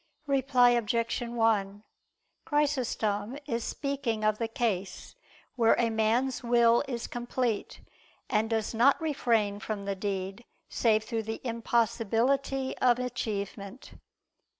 Reply 0.25 0.71
Obj. 0.71 1.21
1: 1.21 1.83
Chrysostom 2.43 3.37
is 3.45 3.63
speaking 3.63 4.23
of 4.23 4.39
the 4.39 4.47
case 4.47 5.15
where 5.55 5.75
a 5.79 5.91
man's 5.91 6.41
will 6.43 6.83
is 6.87 7.05
complete, 7.05 7.81
and 8.27 8.49
does 8.49 8.73
not 8.73 8.99
refrain 8.99 9.59
from 9.59 9.85
the 9.85 9.93
deed 9.93 10.43
save 10.69 11.03
through 11.03 11.21
the 11.29 11.39
impossibility 11.43 12.75
of 12.79 12.97
achievement. 12.97 13.91